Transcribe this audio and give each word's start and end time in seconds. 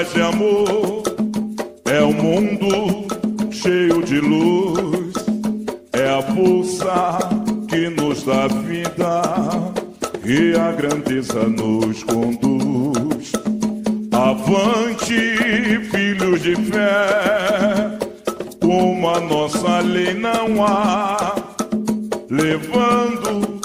paz 0.00 0.16
e 0.16 0.22
amor, 0.22 1.02
é 1.84 2.02
um 2.02 2.12
mundo 2.14 3.06
cheio 3.52 4.02
de 4.02 4.18
luz, 4.18 5.14
é 5.92 6.08
a 6.08 6.22
força 6.22 7.18
que 7.68 7.90
nos 7.90 8.22
dá 8.24 8.46
vida 8.46 9.22
e 10.24 10.58
a 10.58 10.72
grandeza 10.72 11.46
nos 11.48 12.02
conduz. 12.04 13.32
Avante, 14.12 15.36
filhos 15.90 16.42
de 16.42 16.56
fé, 16.56 17.98
como 18.58 19.06
a 19.06 19.20
nossa 19.20 19.80
lei 19.80 20.14
não 20.14 20.64
há, 20.64 21.34
levando 22.30 23.60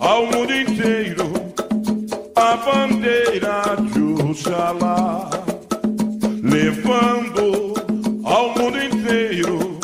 ao 0.00 0.26
mundo 0.26 0.52
inteiro 0.52 1.32
a 2.34 2.56
bandeira 2.56 3.76
de 3.92 4.06
Oxalá, 4.22 5.25
levando 6.76 7.72
ao 8.22 8.50
mundo 8.50 8.78
inteiro 8.78 9.80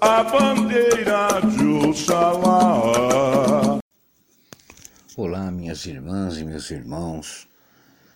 a 0.00 0.24
bandeira 0.24 1.40
de 1.40 1.64
Oxalá. 1.88 3.78
Olá, 5.16 5.50
minhas 5.52 5.86
irmãs 5.86 6.38
e 6.38 6.44
meus 6.44 6.72
irmãos, 6.72 7.48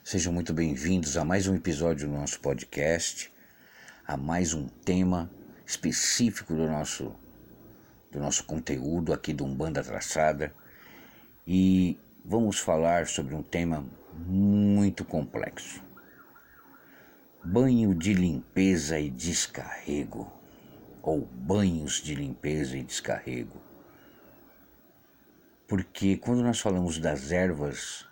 sejam 0.03 0.33
muito 0.33 0.53
bem-vindos 0.53 1.17
a 1.17 1.25
mais 1.25 1.47
um 1.47 1.55
episódio 1.55 2.08
do 2.08 2.14
nosso 2.14 2.41
podcast, 2.41 3.33
a 4.05 4.17
mais 4.17 4.53
um 4.53 4.67
tema 4.84 5.30
específico 5.64 6.55
do 6.55 6.67
nosso, 6.67 7.14
do 8.11 8.19
nosso 8.19 8.42
conteúdo 8.45 9.12
aqui 9.12 9.33
do 9.33 9.45
Umbanda 9.45 9.83
Traçada. 9.83 10.53
E 11.47 11.97
vamos 12.25 12.58
falar 12.58 13.06
sobre 13.06 13.36
um 13.36 13.45
tema 13.45 13.86
muito 14.27 15.05
complexo: 15.05 15.92
banho 17.45 17.93
de 17.95 18.15
limpeza 18.15 19.01
e 19.01 19.11
descarrego, 19.11 20.33
ou 21.03 21.27
banhos 21.27 22.01
de 22.01 22.15
limpeza 22.15 22.77
e 22.77 22.85
descarrego. 22.85 23.61
Porque 25.67 26.17
quando 26.17 26.42
nós 26.42 26.61
falamos 26.61 26.98
das 26.98 27.33
ervas, 27.33 28.07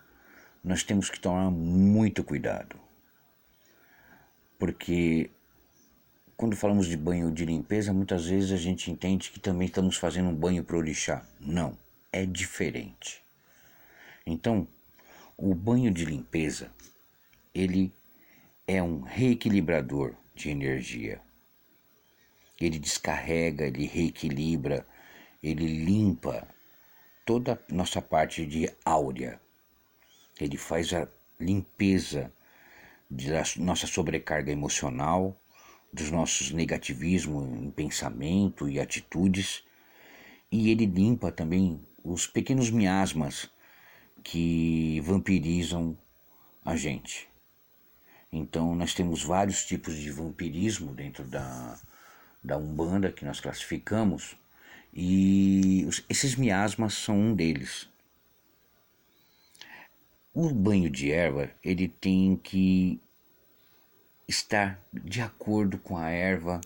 nós 0.64 0.82
temos 0.82 1.08
que 1.08 1.20
tomar 1.20 1.50
muito 1.50 2.24
cuidado. 2.24 2.76
Porque 4.58 5.30
quando 6.36 6.56
falamos 6.56 6.86
de 6.86 6.96
banho 6.96 7.30
de 7.30 7.44
limpeza, 7.44 7.92
muitas 7.92 8.26
vezes 8.26 8.50
a 8.50 8.56
gente 8.56 8.90
entende 8.90 9.30
que 9.30 9.38
também 9.38 9.68
estamos 9.68 9.96
fazendo 9.96 10.30
um 10.30 10.34
banho 10.34 10.64
para 10.64 10.76
orixá. 10.76 11.24
Não, 11.38 11.78
é 12.12 12.26
diferente. 12.26 13.22
Então, 14.26 14.66
o 15.36 15.54
banho 15.54 15.90
de 15.90 16.04
limpeza, 16.04 16.70
ele 17.54 17.92
é 18.70 18.80
um 18.80 19.00
reequilibrador 19.00 20.14
de 20.32 20.48
energia. 20.48 21.20
Ele 22.60 22.78
descarrega, 22.78 23.66
ele 23.66 23.84
reequilibra, 23.84 24.86
ele 25.42 25.66
limpa 25.66 26.46
toda 27.26 27.54
a 27.54 27.74
nossa 27.74 28.00
parte 28.00 28.46
de 28.46 28.70
áurea. 28.84 29.40
Ele 30.40 30.56
faz 30.56 30.94
a 30.94 31.08
limpeza 31.40 32.32
da 33.10 33.42
nossa 33.56 33.88
sobrecarga 33.88 34.52
emocional, 34.52 35.36
dos 35.92 36.08
nossos 36.12 36.52
negativismos 36.52 37.44
em 37.60 37.72
pensamento 37.72 38.68
e 38.68 38.78
atitudes, 38.78 39.64
e 40.48 40.70
ele 40.70 40.86
limpa 40.86 41.32
também 41.32 41.84
os 42.04 42.24
pequenos 42.28 42.70
miasmas 42.70 43.50
que 44.22 45.00
vampirizam 45.00 45.98
a 46.64 46.76
gente. 46.76 47.29
Então, 48.32 48.74
nós 48.74 48.94
temos 48.94 49.22
vários 49.22 49.64
tipos 49.64 49.96
de 49.96 50.10
vampirismo 50.10 50.94
dentro 50.94 51.24
da, 51.24 51.78
da 52.42 52.56
Umbanda 52.56 53.10
que 53.10 53.24
nós 53.24 53.40
classificamos, 53.40 54.36
e 54.92 55.88
esses 56.08 56.36
miasmas 56.36 56.94
são 56.94 57.16
um 57.16 57.34
deles. 57.34 57.88
O 60.32 60.50
banho 60.50 60.88
de 60.88 61.10
erva, 61.10 61.50
ele 61.62 61.88
tem 61.88 62.36
que 62.36 63.00
estar 64.28 64.80
de 64.92 65.20
acordo 65.20 65.76
com 65.78 65.96
a 65.96 66.08
erva, 66.08 66.60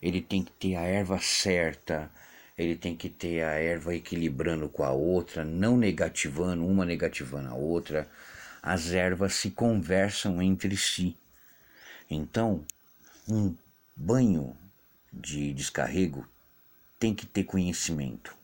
ele 0.00 0.20
tem 0.20 0.42
que 0.42 0.52
ter 0.52 0.76
a 0.76 0.82
erva 0.82 1.18
certa, 1.18 2.10
ele 2.56 2.74
tem 2.74 2.96
que 2.96 3.10
ter 3.10 3.42
a 3.42 3.52
erva 3.52 3.94
equilibrando 3.94 4.68
com 4.68 4.82
a 4.82 4.90
outra, 4.90 5.44
não 5.44 5.76
negativando, 5.76 6.66
uma 6.66 6.86
negativando 6.86 7.50
a 7.50 7.54
outra. 7.54 8.08
As 8.66 8.90
ervas 8.92 9.36
se 9.36 9.52
conversam 9.52 10.42
entre 10.42 10.76
si. 10.76 11.16
Então, 12.10 12.64
um 13.28 13.54
banho 13.94 14.56
de 15.12 15.54
descarrego 15.54 16.26
tem 16.98 17.14
que 17.14 17.24
ter 17.24 17.44
conhecimento. 17.44 18.36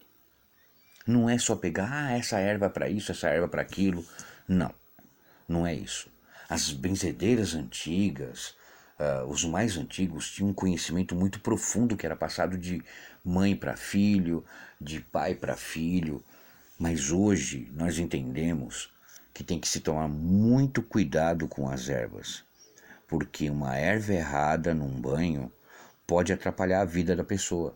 Não 1.05 1.29
é 1.29 1.37
só 1.39 1.57
pegar, 1.57 1.91
ah, 1.91 2.13
essa 2.13 2.39
erva 2.39 2.71
para 2.71 2.89
isso, 2.89 3.11
essa 3.11 3.31
erva 3.31 3.49
para 3.49 3.63
aquilo. 3.63 4.07
Não, 4.47 4.73
não 5.49 5.67
é 5.67 5.75
isso. 5.75 6.09
As 6.49 6.71
benzedeiras 6.71 7.57
antigas, 7.57 8.55
uh, 9.01 9.27
os 9.27 9.45
mais 9.45 9.77
antigos, 9.77 10.31
tinham 10.31 10.51
um 10.51 10.55
conhecimento 10.55 11.17
muito 11.17 11.41
profundo 11.41 11.97
que 11.97 12.07
era 12.07 12.15
passado 12.15 12.57
de 12.57 12.81
mãe 13.25 13.57
para 13.57 13.77
filho, 13.77 14.45
de 14.81 15.01
pai 15.01 15.35
para 15.35 15.57
filho. 15.57 16.23
Mas 16.79 17.11
hoje 17.11 17.69
nós 17.75 17.99
entendemos 17.99 18.93
que 19.33 19.43
tem 19.43 19.59
que 19.59 19.69
se 19.69 19.81
tomar 19.81 20.09
muito 20.09 20.83
cuidado 20.83 21.49
com 21.49 21.69
as 21.69 21.89
ervas, 21.89 22.45
porque 23.09 23.49
uma 23.49 23.77
erva 23.77 24.13
errada 24.13 24.75
num 24.75 25.01
banho 25.01 25.51
pode 26.07 26.33
atrapalhar 26.33 26.83
a 26.83 26.87
vida 26.87 27.17
da 27.17 27.25
pessoa. 27.25 27.75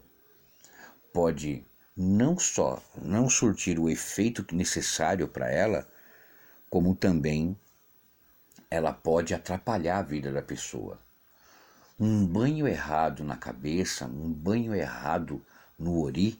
Pode 1.12 1.64
não 1.96 2.38
só 2.38 2.82
não 3.00 3.28
surtir 3.28 3.78
o 3.78 3.88
efeito 3.88 4.44
necessário 4.54 5.26
para 5.26 5.50
ela, 5.50 5.88
como 6.68 6.94
também 6.94 7.58
ela 8.70 8.92
pode 8.92 9.32
atrapalhar 9.32 9.98
a 9.98 10.02
vida 10.02 10.30
da 10.30 10.42
pessoa. 10.42 10.98
Um 11.98 12.26
banho 12.26 12.68
errado 12.68 13.24
na 13.24 13.36
cabeça, 13.36 14.04
um 14.04 14.30
banho 14.30 14.74
errado 14.74 15.42
no 15.78 16.02
ori, 16.02 16.38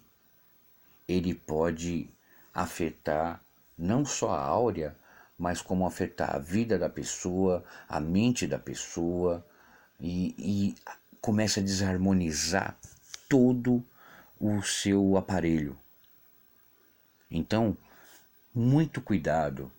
ele 1.08 1.34
pode 1.34 2.10
afetar 2.52 3.40
não 3.78 4.04
só 4.04 4.32
a 4.32 4.40
áurea, 4.40 4.94
mas 5.38 5.60
como 5.60 5.86
afetar 5.86 6.34
a 6.34 6.38
vida 6.38 6.78
da 6.78 6.88
pessoa, 6.88 7.64
a 7.88 8.00
mente 8.00 8.46
da 8.46 8.58
pessoa 8.58 9.44
e, 10.00 10.34
e 10.38 10.74
começa 11.20 11.60
a 11.60 11.62
desarmonizar 11.62 12.76
todo 13.28 13.84
o 14.40 14.62
seu 14.62 15.16
aparelho. 15.16 15.78
Então, 17.30 17.76
muito 18.54 19.00
cuidado, 19.00 19.70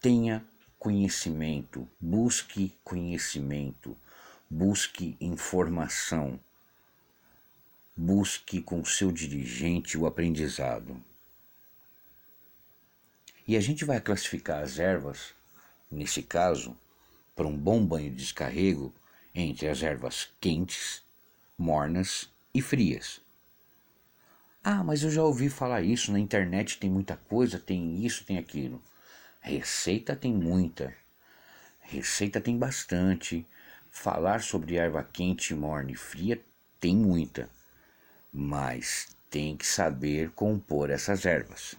tenha 0.00 0.44
conhecimento, 0.78 1.88
busque 2.00 2.76
conhecimento, 2.84 3.96
busque 4.50 5.16
informação, 5.20 6.38
busque 7.96 8.60
com 8.60 8.84
seu 8.84 9.10
dirigente 9.10 9.96
o 9.96 10.06
aprendizado. 10.06 11.02
E 13.46 13.56
a 13.56 13.60
gente 13.60 13.84
vai 13.84 14.00
classificar 14.00 14.62
as 14.62 14.78
ervas, 14.78 15.34
nesse 15.90 16.22
caso, 16.22 16.76
para 17.34 17.46
um 17.46 17.56
bom 17.56 17.84
banho 17.84 18.10
de 18.10 18.16
descarrego, 18.16 18.94
entre 19.34 19.68
as 19.68 19.82
ervas 19.82 20.28
quentes, 20.40 21.02
mornas 21.58 22.30
e 22.54 22.60
frias. 22.60 23.20
Ah, 24.62 24.84
mas 24.84 25.02
eu 25.02 25.10
já 25.10 25.24
ouvi 25.24 25.48
falar 25.48 25.82
isso 25.82 26.12
na 26.12 26.20
internet, 26.20 26.78
tem 26.78 26.88
muita 26.88 27.16
coisa, 27.16 27.58
tem 27.58 28.04
isso, 28.04 28.24
tem 28.24 28.38
aquilo. 28.38 28.80
Receita 29.40 30.14
tem 30.14 30.32
muita. 30.32 30.94
Receita 31.80 32.40
tem 32.40 32.56
bastante. 32.56 33.44
Falar 33.90 34.40
sobre 34.40 34.76
erva 34.76 35.02
quente, 35.02 35.52
morna 35.52 35.90
e 35.90 35.96
fria 35.96 36.40
tem 36.78 36.96
muita. 36.96 37.50
Mas 38.32 39.16
tem 39.28 39.56
que 39.56 39.66
saber 39.66 40.30
compor 40.30 40.90
essas 40.90 41.26
ervas. 41.26 41.74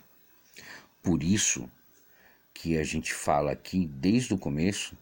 Por 1.04 1.22
isso 1.22 1.70
que 2.54 2.78
a 2.78 2.84
gente 2.84 3.14
fala 3.14 3.52
aqui 3.52 3.86
desde 3.86 4.34
o 4.34 4.38
começo 4.38 4.98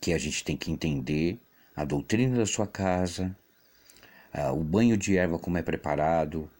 que 0.00 0.14
a 0.14 0.18
gente 0.18 0.42
tem 0.42 0.56
que 0.56 0.70
entender 0.70 1.38
a 1.74 1.84
doutrina 1.84 2.38
da 2.38 2.46
sua 2.46 2.66
casa, 2.66 3.36
o 4.54 4.64
banho 4.64 4.96
de 4.96 5.18
erva 5.18 5.38
como 5.38 5.58
é 5.58 5.62
preparado, 5.62 6.50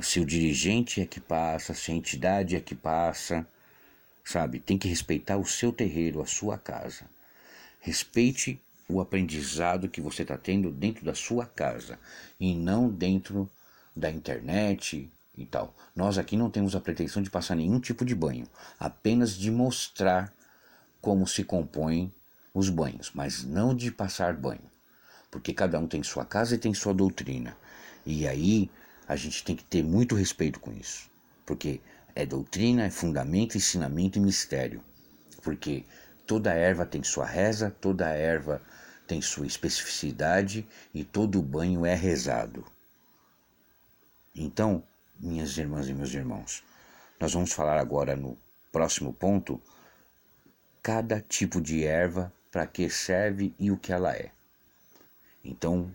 se 0.00 0.20
o 0.20 0.24
dirigente 0.24 1.02
é 1.02 1.06
que 1.06 1.20
passa, 1.20 1.74
se 1.74 1.90
a 1.90 1.94
entidade 1.94 2.56
é 2.56 2.60
que 2.60 2.74
passa, 2.74 3.46
sabe? 4.24 4.58
Tem 4.58 4.78
que 4.78 4.88
respeitar 4.88 5.36
o 5.36 5.44
seu 5.44 5.70
terreiro, 5.70 6.22
a 6.22 6.26
sua 6.26 6.56
casa. 6.56 7.04
Respeite 7.80 8.58
o 8.88 9.02
aprendizado 9.02 9.88
que 9.88 10.00
você 10.00 10.22
está 10.22 10.38
tendo 10.38 10.70
dentro 10.70 11.04
da 11.04 11.14
sua 11.14 11.44
casa 11.44 11.98
e 12.40 12.54
não 12.54 12.88
dentro 12.88 13.50
da 13.94 14.10
internet 14.10 15.10
Nós 15.94 16.18
aqui 16.18 16.36
não 16.36 16.50
temos 16.50 16.74
a 16.74 16.80
pretensão 16.80 17.22
de 17.22 17.30
passar 17.30 17.54
nenhum 17.54 17.78
tipo 17.78 18.04
de 18.04 18.14
banho, 18.14 18.46
apenas 18.78 19.34
de 19.34 19.50
mostrar 19.50 20.32
como 21.00 21.26
se 21.26 21.44
compõe 21.44 22.12
os 22.52 22.70
banhos, 22.70 23.10
mas 23.14 23.44
não 23.44 23.74
de 23.74 23.90
passar 23.90 24.34
banho, 24.34 24.70
porque 25.30 25.52
cada 25.52 25.78
um 25.78 25.86
tem 25.86 26.02
sua 26.02 26.24
casa 26.24 26.54
e 26.54 26.58
tem 26.58 26.74
sua 26.74 26.94
doutrina. 26.94 27.56
E 28.04 28.26
aí 28.26 28.70
a 29.06 29.16
gente 29.16 29.44
tem 29.44 29.54
que 29.54 29.64
ter 29.64 29.82
muito 29.82 30.14
respeito 30.14 30.58
com 30.58 30.72
isso, 30.72 31.10
porque 31.46 31.80
é 32.14 32.26
doutrina, 32.26 32.84
é 32.84 32.90
fundamento, 32.90 33.56
ensinamento 33.56 34.18
e 34.18 34.22
mistério. 34.22 34.82
Porque 35.42 35.84
toda 36.26 36.52
erva 36.52 36.84
tem 36.84 37.02
sua 37.02 37.24
reza, 37.24 37.70
toda 37.80 38.08
erva 38.08 38.60
tem 39.06 39.22
sua 39.22 39.46
especificidade 39.46 40.66
e 40.92 41.04
todo 41.04 41.40
banho 41.40 41.86
é 41.86 41.94
rezado. 41.94 42.64
Então, 44.34 44.82
minhas 45.18 45.56
irmãs 45.56 45.88
e 45.88 45.94
meus 45.94 46.12
irmãos, 46.14 46.62
nós 47.18 47.32
vamos 47.32 47.52
falar 47.52 47.78
agora 47.78 48.14
no 48.14 48.38
próximo 48.70 49.12
ponto 49.12 49.60
cada 50.82 51.20
tipo 51.20 51.60
de 51.60 51.84
erva 51.84 52.32
para 52.50 52.66
que 52.66 52.88
serve 52.88 53.54
e 53.58 53.70
o 53.70 53.76
que 53.76 53.92
ela 53.92 54.14
é. 54.14 54.30
Então, 55.44 55.90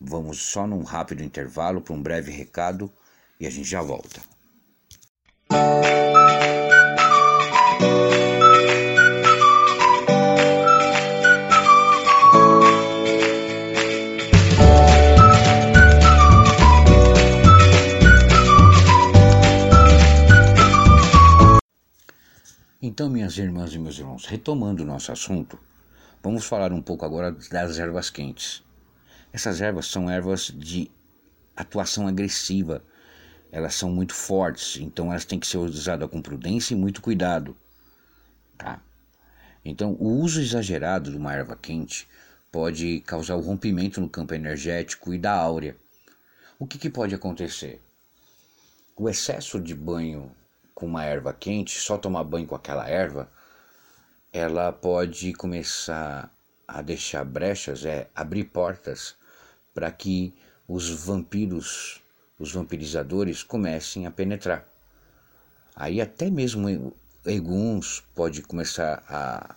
vamos 0.00 0.38
só 0.40 0.66
num 0.66 0.82
rápido 0.82 1.22
intervalo 1.22 1.80
para 1.80 1.94
um 1.94 2.02
breve 2.02 2.30
recado 2.30 2.92
e 3.38 3.46
a 3.46 3.50
gente 3.50 3.68
já 3.68 3.82
volta. 3.82 4.20
Então, 22.94 23.10
minhas 23.10 23.36
irmãs 23.36 23.74
e 23.74 23.78
meus 23.78 23.98
irmãos, 23.98 24.24
retomando 24.24 24.84
o 24.84 24.86
nosso 24.86 25.10
assunto, 25.10 25.58
Vamos 26.24 26.46
falar 26.46 26.72
um 26.72 26.80
pouco 26.80 27.04
agora 27.04 27.32
das 27.32 27.78
ervas 27.78 28.08
quentes. 28.08 28.62
Essas 29.30 29.60
ervas 29.60 29.88
são 29.88 30.08
ervas 30.08 30.46
de 30.46 30.88
atuação 31.56 32.06
agressiva. 32.06 32.84
Elas 33.50 33.74
são 33.74 33.90
muito 33.90 34.14
fortes, 34.14 34.78
então 34.80 35.10
elas 35.10 35.26
têm 35.26 35.38
que 35.38 35.46
ser 35.46 35.58
usadas 35.58 36.08
com 36.08 36.22
prudência 36.22 36.72
e 36.72 36.78
muito 36.78 37.02
cuidado. 37.02 37.54
Tá? 38.56 38.80
Então, 39.62 39.96
o 40.00 40.08
uso 40.08 40.40
exagerado 40.40 41.10
de 41.10 41.16
uma 41.16 41.34
erva 41.34 41.56
quente 41.56 42.08
pode 42.50 43.00
causar 43.00 43.34
o 43.34 43.42
rompimento 43.42 44.00
no 44.00 44.08
campo 44.08 44.32
energético 44.32 45.12
e 45.12 45.18
da 45.18 45.32
áurea. 45.32 45.76
O 46.58 46.66
que, 46.66 46.78
que 46.78 46.88
pode 46.88 47.14
acontecer? 47.14 47.82
O 48.96 49.10
excesso 49.10 49.60
de 49.60 49.74
banho 49.74 50.30
com 50.74 50.86
uma 50.86 51.04
erva 51.04 51.32
quente, 51.32 51.78
só 51.78 51.96
tomar 51.96 52.24
banho 52.24 52.46
com 52.46 52.54
aquela 52.54 52.88
erva, 52.88 53.30
ela 54.32 54.72
pode 54.72 55.32
começar 55.34 56.30
a 56.66 56.82
deixar 56.82 57.24
brechas, 57.24 57.84
é 57.84 58.08
abrir 58.14 58.44
portas 58.44 59.14
para 59.72 59.90
que 59.90 60.34
os 60.66 60.90
vampiros, 60.90 62.02
os 62.38 62.52
vampirizadores 62.52 63.42
comecem 63.42 64.06
a 64.06 64.10
penetrar. 64.10 64.66
Aí 65.76 66.00
até 66.00 66.30
mesmo 66.30 66.94
eguns 67.24 68.02
pode 68.14 68.42
começar 68.42 69.04
a, 69.08 69.54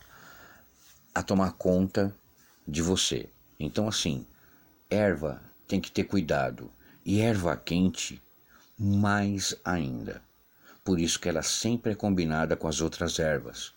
a 1.13 1.23
tomar 1.23 1.53
conta 1.53 2.13
de 2.67 2.81
você. 2.81 3.29
Então 3.59 3.87
assim, 3.87 4.27
erva 4.89 5.41
tem 5.67 5.81
que 5.81 5.91
ter 5.91 6.03
cuidado 6.03 6.71
e 7.05 7.19
erva 7.19 7.57
quente 7.57 8.21
mais 8.77 9.55
ainda. 9.65 10.26
Por 10.87 11.01
isso 11.01 11.19
que 11.19 11.27
ela 11.27 11.43
sempre 11.43 11.91
é 11.91 11.95
combinada 11.95 12.55
com 12.55 12.65
as 12.65 12.79
outras 12.79 13.19
ervas. 13.19 13.73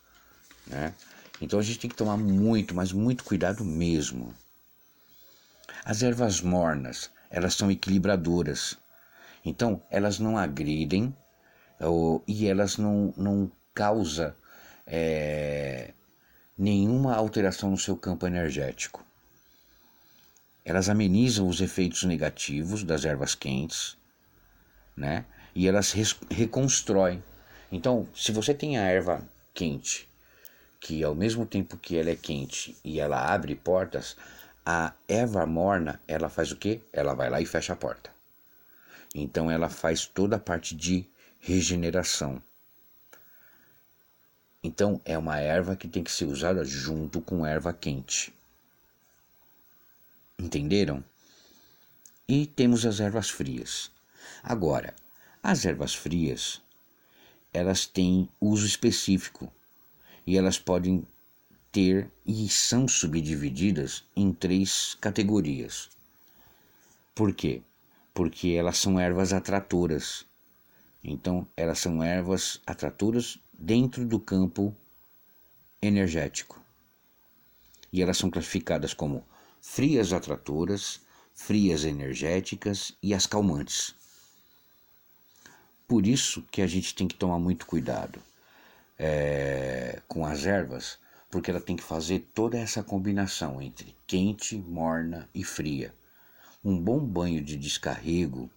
Né? 0.65 0.95
Então 1.41 1.59
a 1.59 1.63
gente 1.63 1.81
tem 1.81 1.91
que 1.91 1.97
tomar 1.97 2.17
muito, 2.17 2.73
mas 2.73 2.93
muito 2.93 3.25
cuidado 3.25 3.65
mesmo. 3.65 4.33
As 5.85 6.05
ervas 6.05 6.41
mornas, 6.41 7.11
elas 7.29 7.55
são 7.55 7.69
equilibradoras. 7.69 8.79
Então 9.45 9.83
elas 9.91 10.21
não 10.21 10.39
agridem 10.39 11.13
ou, 11.81 12.23
e 12.29 12.47
elas 12.47 12.79
não, 12.79 13.13
não 13.17 13.51
causam 13.75 14.33
é, 14.87 15.93
nenhuma 16.57 17.17
alteração 17.17 17.73
no 17.73 17.79
seu 17.79 17.97
campo 17.97 18.25
energético. 18.25 19.05
Elas 20.65 20.89
amenizam 20.89 21.49
os 21.49 21.61
efeitos 21.61 22.05
negativos 22.05 22.85
das 22.85 23.05
ervas 23.05 23.35
quentes, 23.35 23.99
né? 24.97 25.25
E 25.55 25.67
elas 25.69 25.93
reconstroem. 26.31 27.23
Então, 27.71 28.09
se 28.15 28.33
você 28.33 28.55
tem 28.55 28.79
a 28.79 28.83
erva 28.83 29.23
quente 29.55 30.11
que 30.81 31.05
ao 31.05 31.15
mesmo 31.15 31.45
tempo 31.45 31.77
que 31.77 31.97
ela 31.97 32.11
é 32.11 32.17
quente 32.17 32.77
e 32.83 32.99
ela 32.99 33.33
abre 33.33 33.55
portas, 33.55 34.17
a 34.65 34.95
erva 35.07 35.45
morna, 35.45 36.01
ela 36.09 36.31
faz 36.31 36.51
o 36.51 36.57
quê? 36.57 36.81
Ela 36.93 37.15
vai 37.15 37.29
lá 37.29 37.41
e 37.41 37.47
fecha 37.47 37.75
a 37.75 37.77
porta. 37.77 38.11
Então 39.15 39.51
ela 39.51 39.69
faz 39.69 40.07
toda 40.07 40.37
a 40.37 40.41
parte 40.41 40.75
de 40.75 41.07
regeneração. 41.39 42.43
Então 44.63 45.01
é 45.05 45.17
uma 45.19 45.39
erva 45.39 45.77
que 45.77 45.89
tem 45.89 46.03
que 46.03 46.13
ser 46.13 46.25
usada 46.25 46.65
junto 46.65 47.21
com 47.21 47.47
erva 47.47 47.73
quente. 47.73 48.33
Entenderam? 50.39 51.05
E 52.27 52.47
temos 52.47 52.87
as 52.87 53.01
ervas 53.01 53.29
frias. 53.29 53.91
Agora, 54.43 54.95
as 55.43 55.65
ervas 55.65 55.95
frias, 55.95 56.63
elas 57.53 57.87
têm 57.87 58.29
uso 58.41 58.67
específico 58.67 59.51
e 60.27 60.37
elas 60.37 60.59
podem 60.59 61.07
ter 61.73 62.11
e 62.27 62.49
são 62.49 62.87
subdivididas 62.87 64.05
em 64.15 64.33
três 64.33 64.97
categorias. 65.01 65.89
Por 67.15 67.35
quê? 67.35 67.63
Porque 68.13 68.49
elas 68.51 68.79
são 68.79 68.99
ervas 68.99 69.33
atratoras. 69.33 70.27
Então, 71.03 71.47
elas 71.57 71.79
são 71.79 72.03
ervas 72.03 72.61
atratoras 72.67 73.39
dentro 73.53 74.05
do 74.05 74.21
campo 74.21 74.77
energético. 75.81 76.63
E 77.93 78.03
elas 78.03 78.19
são 78.19 78.31
classificadas 78.31 78.93
como 78.93 79.25
frias 79.61 80.13
atratoras, 80.13 81.01
frias 81.35 81.85
energéticas 81.85 82.97
e 83.03 83.15
as 83.15 83.27
calmantes. 83.27 83.95
Por 85.91 86.07
isso 86.07 86.43
que 86.53 86.63
a 86.63 86.69
gente 86.69 86.95
tem 86.95 87.09
que 87.09 87.17
tomar 87.17 87.41
muito 87.41 87.67
cuidado 87.67 88.23
é, 88.97 90.01
com 90.07 90.25
as 90.25 90.47
ervas, 90.47 91.01
porque 91.29 91.51
ela 91.51 91.61
tem 91.61 91.75
que 91.75 91.83
fazer 91.83 92.31
toda 92.33 92.57
essa 92.57 92.81
combinação 92.81 93.61
entre 93.61 93.97
quente, 94.07 94.57
morna 94.57 95.29
e 95.35 95.43
fria. 95.43 95.93
Um 96.65 96.81
bom 96.81 97.05
banho 97.05 97.43
de 97.43 97.57
descarrego, 97.57 98.49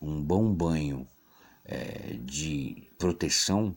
um 0.00 0.22
bom 0.22 0.50
banho 0.54 1.06
é, 1.66 2.16
de 2.24 2.88
proteção, 2.98 3.76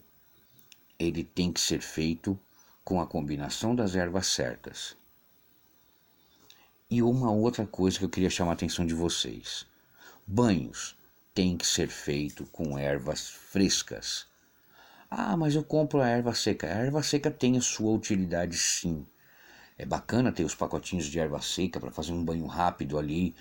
ele 0.97 1.25
tem 1.25 1.51
que 1.51 1.59
ser 1.59 1.81
feito 1.81 2.39
com 2.85 3.01
a 3.01 3.05
combinação 3.05 3.75
das 3.75 3.97
ervas 3.97 4.27
certas. 4.27 4.95
E 6.89 7.03
uma 7.03 7.33
outra 7.33 7.67
coisa 7.67 7.99
que 7.99 8.05
eu 8.05 8.09
queria 8.09 8.29
chamar 8.29 8.51
a 8.51 8.53
atenção 8.53 8.85
de 8.85 8.93
vocês: 8.93 9.65
banhos 10.25 10.95
têm 11.33 11.57
que 11.57 11.65
ser 11.65 11.87
feito 11.87 12.45
com 12.47 12.77
ervas 12.77 13.29
frescas 13.29 14.27
ah, 15.15 15.37
mas 15.37 15.53
eu 15.53 15.63
compro 15.63 16.01
a 16.01 16.07
erva 16.07 16.33
seca. 16.33 16.65
A 16.65 16.71
erva 16.71 17.03
seca 17.03 17.29
tem 17.29 17.55
a 17.55 17.61
sua 17.61 17.91
utilidade 17.91 18.57
sim. 18.57 19.05
É 19.77 19.85
bacana 19.85 20.31
ter 20.31 20.43
os 20.43 20.55
pacotinhos 20.55 21.05
de 21.05 21.19
erva 21.19 21.39
seca 21.39 21.79
para 21.79 21.91
fazer 21.91 22.11
um 22.13 22.25
banho 22.25 22.47
rápido 22.47 22.97
ali 22.97 23.35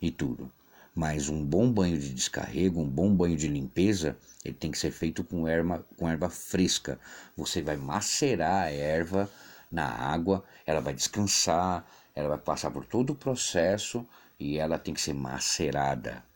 e 0.00 0.10
tudo. 0.10 0.50
Mas 0.94 1.28
um 1.28 1.44
bom 1.44 1.70
banho 1.70 1.98
de 1.98 2.14
descarrego, 2.14 2.80
um 2.80 2.88
bom 2.88 3.14
banho 3.14 3.36
de 3.36 3.48
limpeza, 3.48 4.16
ele 4.42 4.54
tem 4.54 4.70
que 4.70 4.78
ser 4.78 4.90
feito 4.92 5.22
com 5.22 5.46
erva, 5.46 5.84
com 5.98 6.08
erva 6.08 6.30
fresca. 6.30 6.98
Você 7.36 7.60
vai 7.60 7.76
macerar 7.76 8.62
a 8.62 8.70
erva 8.70 9.30
na 9.70 9.84
água, 9.86 10.42
ela 10.64 10.80
vai 10.80 10.94
descansar, 10.94 11.84
ela 12.14 12.30
vai 12.30 12.38
passar 12.38 12.70
por 12.70 12.86
todo 12.86 13.10
o 13.10 13.14
processo 13.14 14.06
e 14.38 14.56
ela 14.56 14.78
tem 14.78 14.94
que 14.94 15.02
ser 15.02 15.12
macerada. 15.12 16.29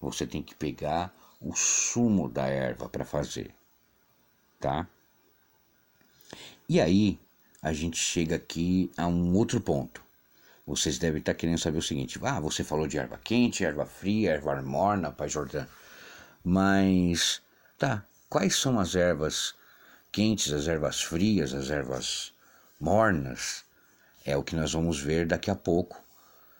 Você 0.00 0.26
tem 0.26 0.42
que 0.42 0.54
pegar 0.54 1.12
o 1.40 1.54
sumo 1.54 2.28
da 2.28 2.46
erva 2.46 2.88
para 2.88 3.04
fazer, 3.04 3.54
tá? 4.60 4.86
E 6.68 6.80
aí 6.80 7.18
a 7.62 7.72
gente 7.72 7.96
chega 7.96 8.36
aqui 8.36 8.90
a 8.96 9.06
um 9.06 9.34
outro 9.34 9.60
ponto. 9.60 10.02
Vocês 10.66 10.98
devem 10.98 11.20
estar 11.20 11.34
querendo 11.34 11.58
saber 11.58 11.78
o 11.78 11.82
seguinte: 11.82 12.18
ah, 12.22 12.38
você 12.38 12.62
falou 12.62 12.86
de 12.86 12.98
erva 12.98 13.18
quente, 13.18 13.64
erva 13.64 13.86
fria, 13.86 14.32
erva 14.32 14.60
morna, 14.62 15.10
Pai 15.10 15.28
Jordão. 15.28 15.66
Mas, 16.44 17.42
tá, 17.78 18.04
quais 18.28 18.54
são 18.54 18.78
as 18.78 18.94
ervas 18.94 19.54
quentes, 20.12 20.52
as 20.52 20.68
ervas 20.68 21.02
frias, 21.02 21.54
as 21.54 21.70
ervas 21.70 22.32
mornas? 22.80 23.64
É 24.24 24.36
o 24.36 24.42
que 24.42 24.54
nós 24.54 24.72
vamos 24.72 25.00
ver 25.00 25.26
daqui 25.26 25.50
a 25.50 25.56
pouco. 25.56 26.00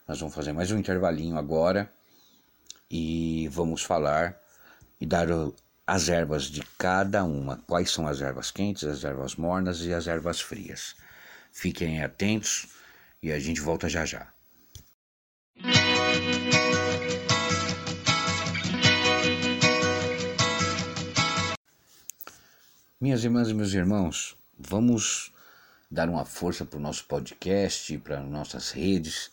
Nós 0.07 0.19
vamos 0.19 0.35
fazer 0.35 0.53
mais 0.53 0.71
um 0.71 0.79
intervalinho 0.79 1.37
agora 1.37 1.93
e 2.91 3.49
vamos 3.49 3.83
falar 3.83 4.39
e 5.01 5.07
dar 5.07 5.29
as 5.87 6.09
ervas 6.09 6.45
de 6.45 6.63
cada 6.79 7.25
uma. 7.25 7.59
Quais 7.67 7.91
são 7.91 8.07
as 8.07 8.21
ervas 8.21 8.51
quentes, 8.51 8.85
as 8.85 9.05
ervas 9.05 9.37
mornas 9.37 9.81
e 9.83 9.93
as 9.93 10.07
ervas 10.07 10.41
frias. 10.41 10.97
Fiquem 11.53 12.03
atentos 12.03 12.69
e 13.23 13.33
a 13.33 13.39
gente 13.39 13.61
volta 13.61 13.89
já 13.89 14.05
já. 14.05 14.29
Minhas 23.01 23.23
irmãs 23.23 23.49
e 23.49 23.55
meus 23.55 23.73
irmãos, 23.73 24.37
vamos 24.59 25.33
dar 25.91 26.09
uma 26.09 26.25
força 26.25 26.65
para 26.65 26.79
o 26.79 26.83
nosso 26.83 27.05
podcast, 27.05 27.97
para 27.99 28.21
nossas 28.21 28.73
redes. 28.73 29.31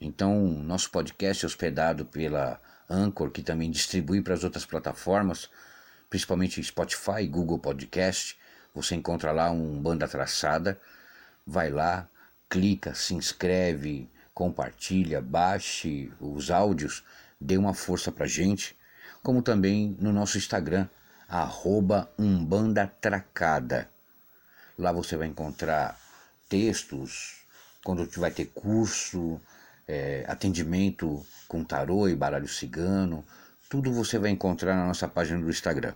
Então, 0.00 0.46
nosso 0.46 0.90
podcast 0.90 1.44
é 1.44 1.46
hospedado 1.46 2.04
pela 2.04 2.60
Anchor, 2.88 3.30
que 3.30 3.42
também 3.42 3.70
distribui 3.70 4.22
para 4.22 4.34
as 4.34 4.44
outras 4.44 4.64
plataformas, 4.64 5.50
principalmente 6.08 6.62
Spotify 6.62 7.26
Google 7.26 7.58
Podcast. 7.58 8.38
Você 8.74 8.94
encontra 8.94 9.32
lá 9.32 9.50
um 9.50 9.80
Banda 9.80 10.06
Traçada. 10.06 10.80
Vai 11.46 11.70
lá, 11.70 12.08
clica, 12.48 12.94
se 12.94 13.14
inscreve, 13.14 14.08
compartilha, 14.34 15.20
baixe 15.20 16.12
os 16.20 16.50
áudios, 16.50 17.02
dê 17.40 17.56
uma 17.56 17.72
força 17.72 18.12
para 18.12 18.26
gente, 18.26 18.76
como 19.22 19.42
também 19.42 19.96
no 19.98 20.12
nosso 20.12 20.36
Instagram, 20.36 20.88
arroba 21.28 22.10
Umbanda 22.18 22.86
Tracada. 23.00 23.88
Lá 24.78 24.92
você 24.92 25.16
vai 25.16 25.26
encontrar 25.26 25.98
textos, 26.48 27.46
quando 27.82 28.08
vai 28.18 28.30
ter 28.30 28.46
curso, 28.46 29.40
é, 29.86 30.24
atendimento 30.26 31.24
com 31.46 31.64
tarô 31.64 32.08
e 32.08 32.16
baralho 32.16 32.48
cigano, 32.48 33.24
tudo 33.68 33.92
você 33.92 34.18
vai 34.18 34.30
encontrar 34.30 34.76
na 34.76 34.86
nossa 34.86 35.08
página 35.08 35.40
do 35.40 35.50
Instagram. 35.50 35.94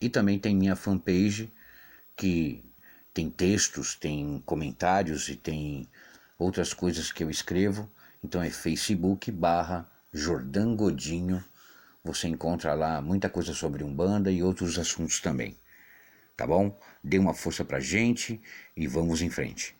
E 0.00 0.08
também 0.08 0.38
tem 0.38 0.54
minha 0.54 0.74
fanpage, 0.74 1.52
que 2.16 2.64
tem 3.14 3.30
textos, 3.30 3.94
tem 3.94 4.42
comentários 4.44 5.28
e 5.28 5.36
tem 5.36 5.88
outras 6.38 6.74
coisas 6.74 7.12
que 7.12 7.22
eu 7.22 7.30
escrevo. 7.30 7.88
Então 8.22 8.42
é 8.42 8.50
Facebook 8.50 9.30
barra 9.30 9.88
Jordan 10.12 10.74
Godinho. 10.74 11.42
Você 12.04 12.26
encontra 12.26 12.74
lá 12.74 13.00
muita 13.00 13.28
coisa 13.28 13.52
sobre 13.52 13.84
Umbanda 13.84 14.30
e 14.30 14.42
outros 14.42 14.78
assuntos 14.78 15.20
também. 15.20 15.56
Tá 16.36 16.46
bom? 16.46 16.76
Dê 17.04 17.18
uma 17.18 17.34
força 17.34 17.64
pra 17.64 17.78
gente 17.78 18.40
e 18.76 18.86
vamos 18.86 19.22
em 19.22 19.30
frente. 19.30 19.74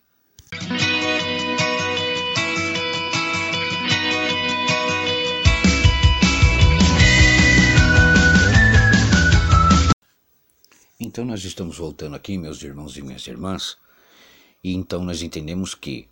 Então 11.13 11.27
nós 11.27 11.45
estamos 11.45 11.77
voltando 11.77 12.17
aqui, 12.17 12.39
meus 12.39 12.63
irmãos 12.63 12.97
e 12.97 13.03
minhas 13.03 13.27
irmãs, 13.27 13.77
e 14.65 14.73
então 14.73 15.05
nós 15.05 15.21
entendemos 15.21 15.75
que 15.75 16.09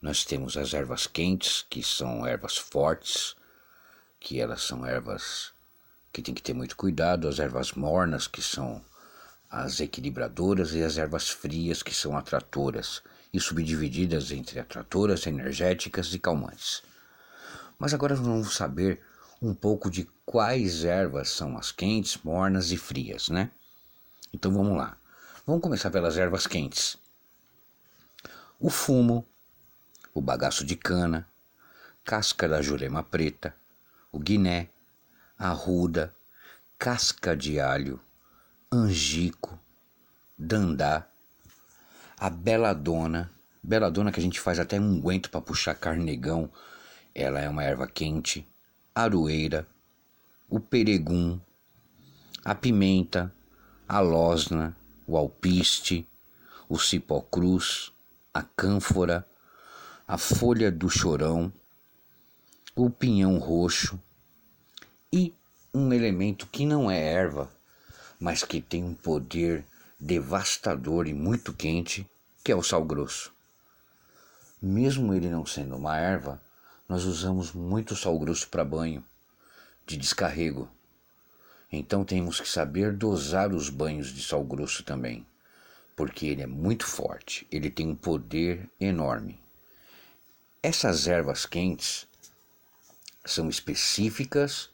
nós 0.00 0.24
temos 0.24 0.56
as 0.56 0.72
ervas 0.72 1.04
quentes, 1.04 1.66
que 1.68 1.82
são 1.82 2.24
ervas 2.24 2.56
fortes, 2.56 3.34
que 4.20 4.38
elas 4.38 4.62
são 4.62 4.86
ervas 4.86 5.50
que 6.12 6.22
tem 6.22 6.32
que 6.32 6.40
ter 6.40 6.54
muito 6.54 6.76
cuidado, 6.76 7.26
as 7.26 7.40
ervas 7.40 7.72
mornas, 7.72 8.28
que 8.28 8.40
são 8.40 8.80
as 9.50 9.80
equilibradoras, 9.80 10.74
e 10.74 10.82
as 10.84 10.96
ervas 10.96 11.28
frias, 11.28 11.82
que 11.82 11.92
são 11.92 12.16
atratoras, 12.16 13.02
e 13.34 13.40
subdivididas 13.40 14.30
entre 14.30 14.60
atratoras, 14.60 15.26
energéticas 15.26 16.14
e 16.14 16.20
calmantes. 16.20 16.84
Mas 17.80 17.92
agora 17.92 18.14
vamos 18.14 18.54
saber 18.54 19.00
um 19.42 19.52
pouco 19.52 19.90
de 19.90 20.08
quais 20.24 20.84
ervas 20.84 21.30
são 21.30 21.58
as 21.58 21.72
quentes, 21.72 22.16
mornas 22.22 22.70
e 22.70 22.76
frias, 22.76 23.28
né? 23.28 23.50
Então 24.32 24.52
vamos 24.52 24.76
lá. 24.76 24.96
Vamos 25.46 25.62
começar 25.62 25.90
pelas 25.90 26.16
ervas 26.16 26.46
quentes. 26.46 26.96
O 28.58 28.70
fumo, 28.70 29.26
o 30.14 30.20
bagaço 30.20 30.64
de 30.64 30.76
cana, 30.76 31.26
casca 32.04 32.48
da 32.48 32.62
jurema 32.62 33.02
preta, 33.02 33.54
o 34.12 34.18
guiné, 34.18 34.68
a 35.38 35.50
ruda, 35.50 36.14
casca 36.78 37.36
de 37.36 37.58
alho, 37.58 38.00
angico, 38.70 39.58
dandá, 40.36 41.06
a 42.18 42.28
beladona, 42.28 43.30
beladona 43.62 44.12
que 44.12 44.20
a 44.20 44.22
gente 44.22 44.40
faz 44.40 44.58
até 44.58 44.78
um 44.78 44.94
unguento 44.94 45.30
para 45.30 45.40
puxar 45.40 45.74
carnegão, 45.74 46.50
ela 47.14 47.40
é 47.40 47.48
uma 47.48 47.64
erva 47.64 47.86
quente, 47.86 48.46
aroeira, 48.94 49.66
o 50.48 50.60
peregum, 50.60 51.40
a 52.44 52.54
pimenta, 52.54 53.32
a 53.92 53.98
losna, 53.98 54.76
o 55.04 55.16
alpiste, 55.16 56.08
o 56.68 56.78
cipó-cruz, 56.78 57.90
a 58.32 58.40
cânfora, 58.40 59.26
a 60.06 60.16
folha 60.16 60.70
do 60.70 60.88
chorão, 60.88 61.52
o 62.76 62.88
pinhão 62.88 63.38
roxo 63.38 64.00
e 65.12 65.34
um 65.74 65.92
elemento 65.92 66.46
que 66.46 66.64
não 66.64 66.88
é 66.88 67.02
erva, 67.02 67.50
mas 68.20 68.44
que 68.44 68.60
tem 68.60 68.84
um 68.84 68.94
poder 68.94 69.64
devastador 69.98 71.08
e 71.08 71.12
muito 71.12 71.52
quente, 71.52 72.08
que 72.44 72.52
é 72.52 72.54
o 72.54 72.62
sal 72.62 72.84
grosso. 72.84 73.32
Mesmo 74.62 75.12
ele 75.14 75.28
não 75.28 75.44
sendo 75.44 75.74
uma 75.74 75.98
erva, 75.98 76.40
nós 76.88 77.02
usamos 77.02 77.50
muito 77.50 77.96
sal 77.96 78.16
grosso 78.20 78.48
para 78.50 78.64
banho, 78.64 79.02
de 79.84 79.96
descarrego. 79.96 80.70
Então 81.72 82.04
temos 82.04 82.40
que 82.40 82.48
saber 82.48 82.92
dosar 82.92 83.52
os 83.54 83.68
banhos 83.68 84.12
de 84.12 84.22
sal 84.22 84.42
grosso 84.42 84.82
também, 84.82 85.24
porque 85.94 86.26
ele 86.26 86.42
é 86.42 86.46
muito 86.46 86.84
forte, 86.84 87.46
ele 87.50 87.70
tem 87.70 87.88
um 87.88 87.94
poder 87.94 88.68
enorme. 88.80 89.40
Essas 90.62 91.06
ervas 91.06 91.46
quentes 91.46 92.08
são 93.24 93.48
específicas 93.48 94.68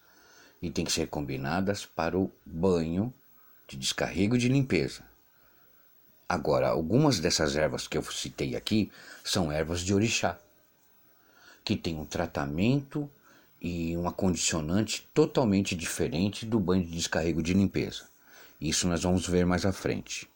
e 0.63 0.71
têm 0.71 0.85
que 0.85 0.93
ser 0.93 1.09
combinadas 1.09 1.85
para 1.85 2.19
o 2.19 2.33
banho 2.45 3.13
de 3.69 3.77
descarrego 3.77 4.39
de 4.39 4.49
limpeza. 4.49 5.05
Agora, 6.29 6.69
algumas 6.69 7.21
dessas 7.21 7.55
ervas 7.55 7.87
que 7.87 7.97
eu 7.97 8.03
citei 8.03 8.57
aqui 8.57 8.91
são 9.23 9.53
ervas 9.53 9.81
de 9.81 9.95
orixá, 9.95 10.39
que 11.65 11.77
têm 11.77 11.97
um 11.97 12.05
tratamento 12.05 13.09
e 13.61 13.97
uma 13.97 14.13
condicionante 14.13 15.09
totalmente 15.15 15.75
diferente 15.75 16.45
do 16.45 16.61
banho 16.61 16.85
de 16.85 16.93
descarrego 16.93 17.43
de 17.43 17.55
limpeza. 17.55 18.09
Isso 18.61 18.87
nós 18.87 19.03
vamos 19.03 19.27
ver 19.27 19.45
mais 19.45 19.65
à 19.65 19.73
frente. 19.73 20.29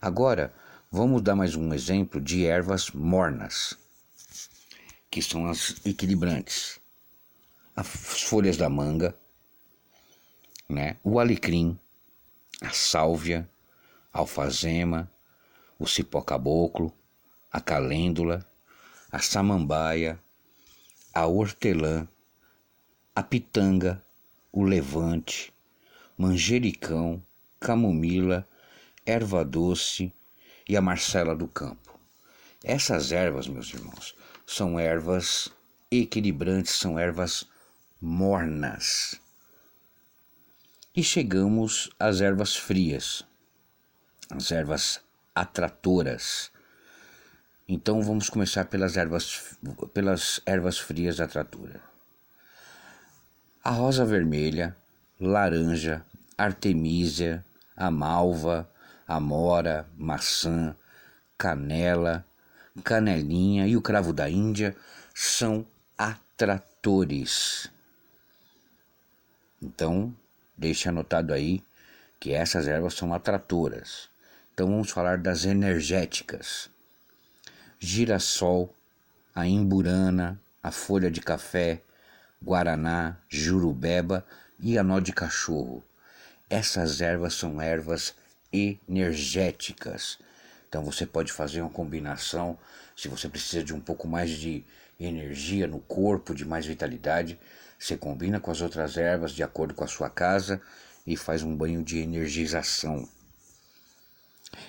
Agora, 0.00 0.54
vamos 0.90 1.22
dar 1.22 1.36
mais 1.36 1.54
um 1.56 1.72
exemplo 1.74 2.20
de 2.20 2.46
ervas 2.46 2.90
mornas, 2.90 3.76
que 5.10 5.20
são 5.20 5.46
as 5.46 5.74
equilibrantes. 5.84 6.80
As 7.74 7.86
folhas 7.86 8.56
da 8.56 8.68
manga, 8.68 9.16
né? 10.68 10.96
o 11.02 11.18
alecrim, 11.18 11.78
a 12.60 12.70
sálvia, 12.70 13.48
a 14.12 14.20
alfazema, 14.20 15.10
o 15.78 15.86
cipó 15.86 16.20
caboclo, 16.20 16.92
a 17.50 17.60
calêndula, 17.60 18.46
a 19.10 19.18
samambaia, 19.18 20.20
a 21.12 21.26
hortelã, 21.26 22.08
a 23.14 23.22
pitanga, 23.22 24.04
o 24.52 24.62
levante, 24.62 25.52
manjericão, 26.16 27.22
camomila, 27.58 28.46
erva 29.04 29.44
doce 29.44 30.12
e 30.68 30.76
a 30.76 30.80
marcela 30.80 31.34
do 31.34 31.48
campo. 31.48 31.98
Essas 32.62 33.10
ervas, 33.10 33.48
meus 33.48 33.72
irmãos, 33.72 34.14
são 34.46 34.78
ervas 34.78 35.50
equilibrantes, 35.90 36.74
são 36.74 36.98
ervas 36.98 37.48
mornas. 38.00 39.20
E 40.94 41.02
chegamos 41.02 41.90
às 41.98 42.20
ervas 42.20 42.54
frias, 42.54 43.24
as 44.30 44.52
ervas 44.52 45.00
atratoras, 45.34 46.52
então 47.72 48.02
vamos 48.02 48.28
começar 48.28 48.64
pelas 48.64 48.96
ervas, 48.96 49.56
pelas 49.94 50.40
ervas 50.44 50.76
frias 50.76 51.18
da 51.18 51.28
tratura. 51.28 51.80
A 53.62 53.70
rosa 53.70 54.04
vermelha, 54.04 54.76
laranja, 55.20 56.04
artemisia, 56.36 57.44
a 57.76 57.88
malva, 57.88 58.68
amora, 59.06 59.86
maçã, 59.96 60.74
canela, 61.38 62.24
canelinha 62.82 63.68
e 63.68 63.76
o 63.76 63.80
cravo 63.80 64.12
da 64.12 64.28
Índia 64.28 64.74
são 65.14 65.64
atratores. 65.96 67.70
Então, 69.62 70.12
deixe 70.56 70.88
anotado 70.88 71.32
aí 71.32 71.62
que 72.18 72.32
essas 72.32 72.66
ervas 72.66 72.94
são 72.94 73.14
atratoras. 73.14 74.08
Então 74.52 74.66
vamos 74.66 74.90
falar 74.90 75.18
das 75.18 75.44
energéticas. 75.44 76.68
Girassol, 77.82 78.74
a 79.34 79.46
imburana, 79.46 80.38
a 80.62 80.70
folha 80.70 81.10
de 81.10 81.22
café, 81.22 81.80
guaraná, 82.42 83.16
jurubeba 83.26 84.22
e 84.60 84.76
a 84.76 84.82
nó 84.82 85.00
de 85.00 85.14
cachorro. 85.14 85.82
Essas 86.50 87.00
ervas 87.00 87.32
são 87.32 87.58
ervas 87.58 88.14
energéticas. 88.52 90.18
Então 90.68 90.84
você 90.84 91.06
pode 91.06 91.32
fazer 91.32 91.62
uma 91.62 91.70
combinação, 91.70 92.58
se 92.94 93.08
você 93.08 93.30
precisa 93.30 93.64
de 93.64 93.72
um 93.72 93.80
pouco 93.80 94.06
mais 94.06 94.28
de 94.28 94.62
energia 95.00 95.66
no 95.66 95.80
corpo, 95.80 96.34
de 96.34 96.44
mais 96.44 96.66
vitalidade, 96.66 97.40
você 97.78 97.96
combina 97.96 98.38
com 98.38 98.50
as 98.50 98.60
outras 98.60 98.98
ervas 98.98 99.32
de 99.32 99.42
acordo 99.42 99.72
com 99.72 99.84
a 99.84 99.88
sua 99.88 100.10
casa 100.10 100.60
e 101.06 101.16
faz 101.16 101.42
um 101.42 101.56
banho 101.56 101.82
de 101.82 101.96
energização. 101.96 103.08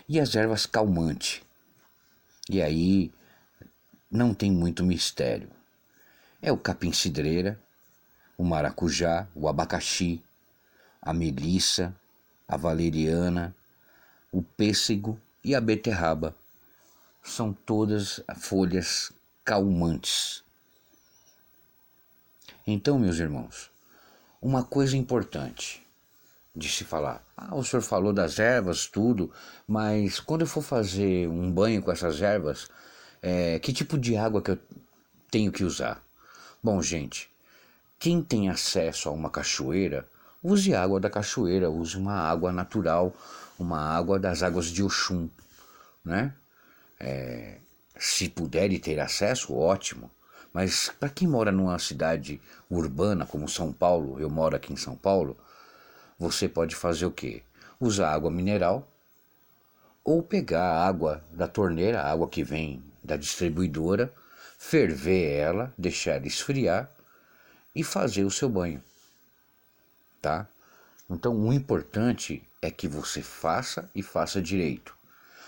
E 0.08 0.18
as 0.18 0.34
ervas 0.34 0.66
calmante. 0.66 1.44
E 2.54 2.62
aí 2.62 3.14
não 4.12 4.34
tem 4.34 4.52
muito 4.52 4.84
mistério. 4.84 5.50
É 6.42 6.52
o 6.52 6.58
capim-cidreira, 6.58 7.58
o 8.38 8.44
maracujá, 8.44 9.26
o 9.34 9.48
abacaxi, 9.48 10.22
a 11.02 11.14
melissa, 11.14 11.96
a 12.46 12.58
valeriana, 12.58 13.56
o 14.34 14.44
pêssego 14.44 15.18
e 15.42 15.56
a 15.56 15.62
beterraba. 15.62 16.36
São 17.24 17.54
todas 17.54 18.20
folhas 18.36 19.14
calmantes. 19.46 20.44
Então, 22.68 23.00
meus 23.00 23.18
irmãos, 23.18 23.72
uma 24.42 24.62
coisa 24.62 24.98
importante 24.98 25.81
de 26.56 26.70
se 26.70 26.84
falar. 26.84 27.24
Ah, 27.36 27.56
o 27.56 27.64
senhor 27.64 27.82
falou 27.82 28.12
das 28.12 28.40
ervas, 28.40 28.86
tudo, 28.86 29.32
mas 29.68 30.20
quando 30.20 30.42
eu 30.42 30.48
for 30.48 30.62
fazer 30.62 31.28
um 31.30 31.52
banho 31.52 31.82
com 31.82 31.92
essas 31.92 32.22
ervas, 32.22 32.70
é, 33.22 33.60
que 33.60 33.72
tipo 33.72 33.98
de 33.98 34.18
água 34.18 34.42
que 34.42 34.52
eu 34.52 34.60
tenho 35.30 35.52
que 35.52 35.64
usar? 35.64 36.04
Bom, 36.62 36.82
gente, 36.82 37.30
quem 37.98 38.22
tem 38.22 38.50
acesso 38.50 39.10
a 39.10 39.12
uma 39.12 39.30
cachoeira, 39.30 40.08
use 40.44 40.74
água 40.76 41.00
da 41.00 41.10
cachoeira, 41.10 41.70
use 41.70 41.98
uma 41.98 42.16
água 42.16 42.52
natural, 42.52 43.14
uma 43.58 43.80
água 43.80 44.20
das 44.20 44.44
águas 44.44 44.66
de 44.68 44.84
Oxum, 44.84 45.30
né? 46.04 46.34
É, 47.00 47.58
se 47.98 48.28
puder 48.30 48.78
ter 48.80 49.00
acesso, 49.00 49.56
ótimo. 49.56 50.10
Mas 50.54 50.92
para 51.00 51.10
quem 51.10 51.28
mora 51.28 51.52
numa 51.52 51.80
cidade 51.80 52.42
urbana 52.70 53.26
como 53.26 53.48
São 53.48 53.72
Paulo, 53.72 54.20
eu 54.20 54.30
moro 54.30 54.56
aqui 54.56 54.74
em 54.74 54.78
São 54.78 54.96
Paulo, 54.96 55.38
você 56.22 56.48
pode 56.48 56.76
fazer 56.76 57.08
o 57.08 57.12
quê? 57.12 57.42
Usar 57.80 58.14
água 58.14 58.30
mineral 58.30 58.88
ou 60.04 60.22
pegar 60.22 60.62
a 60.62 60.88
água 60.88 61.24
da 61.32 61.48
torneira, 61.48 62.00
a 62.00 62.12
água 62.12 62.30
que 62.30 62.44
vem 62.44 62.80
da 63.04 63.18
distribuidora, 63.18 64.14
ferver 64.56 65.32
ela, 65.32 65.74
deixar 65.76 66.18
ela 66.18 66.28
esfriar 66.28 66.92
e 67.76 67.84
fazer 67.84 68.24
o 68.24 68.30
seu 68.30 68.48
banho. 68.48 68.84
Tá? 70.22 70.48
Então, 71.10 71.36
o 71.36 71.52
importante 71.52 72.48
é 72.62 72.70
que 72.70 72.88
você 72.88 73.24
faça 73.24 73.90
e 73.96 74.04
faça 74.04 74.40
direito. 74.40 74.96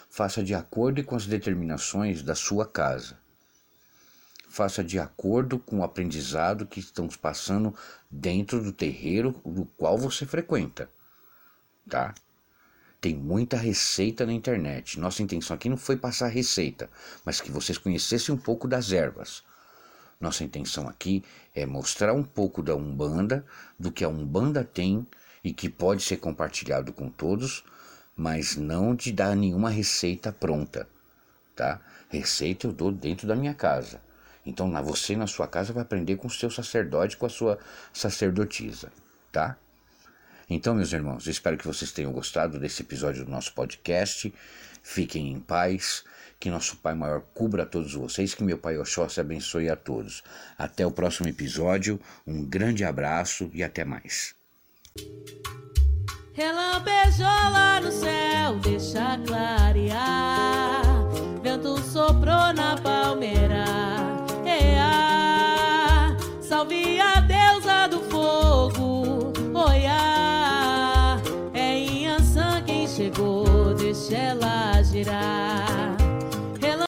Faça 0.09 0.43
de 0.43 0.55
acordo 0.55 1.03
com 1.03 1.15
as 1.15 1.27
determinações 1.27 2.23
da 2.23 2.33
sua 2.33 2.65
casa 2.65 3.15
faça 4.53 4.83
de 4.83 4.99
acordo 4.99 5.57
com 5.57 5.79
o 5.79 5.83
aprendizado 5.83 6.67
que 6.67 6.79
estamos 6.79 7.15
passando 7.15 7.73
dentro 8.09 8.61
do 8.61 8.71
terreiro 8.71 9.31
do 9.43 9.65
qual 9.65 9.97
você 9.97 10.27
frequenta, 10.27 10.87
tá? 11.89 12.13
Tem 13.01 13.15
muita 13.15 13.57
receita 13.57 14.27
na 14.27 14.31
internet. 14.31 14.99
Nossa 14.99 15.23
intenção 15.23 15.55
aqui 15.55 15.67
não 15.67 15.75
foi 15.75 15.97
passar 15.97 16.27
receita, 16.27 16.87
mas 17.25 17.41
que 17.41 17.51
vocês 17.51 17.79
conhecessem 17.79 18.33
um 18.33 18.37
pouco 18.37 18.67
das 18.67 18.91
ervas. 18.91 19.41
Nossa 20.21 20.43
intenção 20.43 20.87
aqui 20.87 21.23
é 21.55 21.65
mostrar 21.65 22.13
um 22.13 22.23
pouco 22.23 22.61
da 22.61 22.75
Umbanda, 22.75 23.43
do 23.79 23.91
que 23.91 24.03
a 24.03 24.07
Umbanda 24.07 24.63
tem 24.63 25.07
e 25.43 25.51
que 25.51 25.67
pode 25.67 26.03
ser 26.03 26.17
compartilhado 26.17 26.93
com 26.93 27.09
todos, 27.09 27.63
mas 28.15 28.55
não 28.55 28.93
de 28.93 29.11
dar 29.11 29.35
nenhuma 29.35 29.71
receita 29.71 30.31
pronta, 30.31 30.87
tá? 31.55 31.81
Receita 32.07 32.67
eu 32.67 32.71
dou 32.71 32.91
dentro 32.91 33.27
da 33.27 33.35
minha 33.35 33.55
casa. 33.55 33.99
Então, 34.45 34.71
você 34.84 35.15
na 35.15 35.27
sua 35.27 35.47
casa 35.47 35.71
vai 35.73 35.84
aprender 35.84 36.17
com 36.17 36.27
o 36.27 36.32
seu 36.32 36.51
sacerdote, 36.51 37.17
com 37.17 37.25
a 37.25 37.29
sua 37.29 37.58
sacerdotisa, 37.93 38.91
tá? 39.32 39.58
Então, 40.49 40.75
meus 40.75 40.91
irmãos, 40.91 41.25
espero 41.27 41.58
que 41.58 41.65
vocês 41.65 41.91
tenham 41.91 42.12
gostado 42.12 42.60
desse 42.60 42.82
episódio 42.82 43.23
do 43.25 43.32
nosso 43.32 43.53
podcast. 43.53 44.34
Fiquem 44.82 45.32
em 45.32 45.39
paz. 45.39 46.03
Que 46.39 46.49
nosso 46.49 46.75
Pai 46.75 46.93
Maior 46.93 47.21
cubra 47.34 47.63
a 47.63 47.65
todos 47.65 47.93
vocês. 47.93 48.36
Que 48.36 48.43
meu 48.43 48.58
Pai 48.58 48.77
Oxóssi 48.77 49.21
abençoe 49.21 49.69
a 49.69 49.77
todos. 49.77 50.21
Até 50.58 50.86
o 50.86 50.91
próximo 50.91 51.29
episódio. 51.29 51.99
Um 52.27 52.43
grande 52.43 52.84
abraço 52.84 53.49
e 53.53 53.63
até 53.63 53.86
mais. 53.86 54.36
Relampejou 56.34 57.25
lá 57.25 57.79
no 57.79 57.91
céu, 57.91 58.60
deixa 58.62 59.17
clarear. 59.25 60.82
Vento 61.41 61.77
soprou 61.84 62.51
na 62.53 62.75
palmeira 62.82 63.92
salve 66.63 66.99
a 66.99 67.19
deusa 67.19 67.88
do 67.89 67.99
fogo, 68.10 69.34
oiá. 69.54 71.19
É 71.54 71.78
Inhansã 71.78 72.63
quem 72.65 72.88
chegou, 72.88 73.73
deixa 73.76 74.15
ela 74.15 74.82
girar. 74.82 75.42